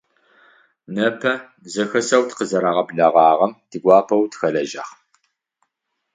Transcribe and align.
Непэ 0.93 1.31
зэхэсэу 1.73 2.23
тыкъызэрагъэблэгъагъэм 2.27 3.51
тигуапэу 3.69 4.29
тыхэлэжьагъ. 4.31 4.91